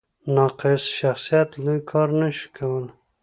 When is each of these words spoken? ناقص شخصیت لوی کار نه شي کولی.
ناقص 0.35 0.81
شخصیت 0.99 1.49
لوی 1.63 1.79
کار 1.91 2.09
نه 2.19 2.29
شي 2.37 2.47
کولی. 2.57 2.89